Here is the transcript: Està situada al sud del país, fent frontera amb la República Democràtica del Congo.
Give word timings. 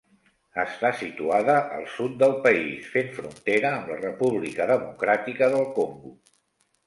Està 0.61 0.89
situada 1.01 1.57
al 1.75 1.83
sud 1.95 2.15
del 2.23 2.31
país, 2.47 2.87
fent 2.95 3.13
frontera 3.17 3.73
amb 3.81 3.91
la 3.93 3.97
República 4.01 4.67
Democràtica 4.73 5.51
del 5.57 5.69
Congo. 5.77 6.15